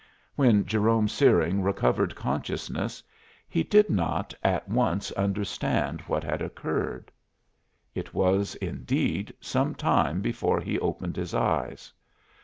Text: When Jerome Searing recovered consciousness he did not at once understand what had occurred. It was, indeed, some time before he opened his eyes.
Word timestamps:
When 0.35 0.65
Jerome 0.65 1.07
Searing 1.07 1.61
recovered 1.61 2.15
consciousness 2.15 3.03
he 3.47 3.61
did 3.61 3.87
not 3.87 4.33
at 4.43 4.67
once 4.67 5.11
understand 5.11 6.01
what 6.07 6.23
had 6.23 6.41
occurred. 6.41 7.11
It 7.93 8.11
was, 8.11 8.55
indeed, 8.55 9.31
some 9.39 9.75
time 9.75 10.19
before 10.21 10.59
he 10.59 10.79
opened 10.79 11.17
his 11.17 11.35
eyes. 11.35 11.93